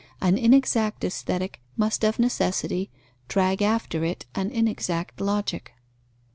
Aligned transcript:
An 0.19 0.35
inexact 0.35 1.03
Aesthetic 1.03 1.61
must 1.77 2.03
of 2.03 2.17
necessity 2.17 2.89
drag 3.27 3.61
after 3.61 4.03
it 4.03 4.25
an 4.33 4.49
inexact 4.49 5.21
Logic. 5.21 5.73